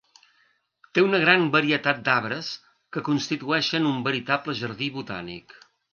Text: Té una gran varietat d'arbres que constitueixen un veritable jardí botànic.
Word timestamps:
Té 0.97 1.01
una 1.07 1.19
gran 1.23 1.43
varietat 1.57 2.01
d'arbres 2.07 2.49
que 2.97 3.03
constitueixen 3.11 3.87
un 3.91 4.03
veritable 4.09 4.57
jardí 4.63 4.89
botànic. 5.01 5.55